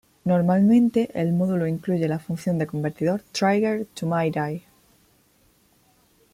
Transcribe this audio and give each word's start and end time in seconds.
Normalmente 0.25 1.11
el 1.13 1.31
módulo 1.31 1.67
incluye 1.67 2.07
la 2.07 2.17
función 2.17 2.57
de 2.57 2.65
convertidor 2.65 3.21
trigger-to-midi. 3.31 4.63